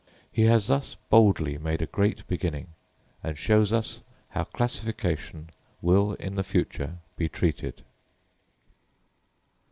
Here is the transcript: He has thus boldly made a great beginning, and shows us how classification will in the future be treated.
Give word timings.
He 0.31 0.45
has 0.45 0.65
thus 0.65 0.95
boldly 1.11 1.59
made 1.59 1.79
a 1.79 1.85
great 1.85 2.25
beginning, 2.27 2.69
and 3.23 3.37
shows 3.37 3.71
us 3.71 4.01
how 4.29 4.45
classification 4.45 5.51
will 5.79 6.13
in 6.13 6.33
the 6.33 6.43
future 6.43 6.97
be 7.17 7.29
treated. 7.29 7.83